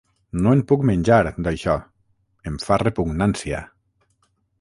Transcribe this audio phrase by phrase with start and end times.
[0.45, 1.75] No en puc menjar, d'això:
[2.53, 3.61] em fa repugnància.